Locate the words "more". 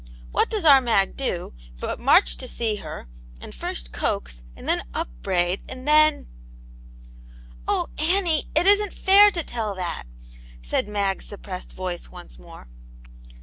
12.39-12.67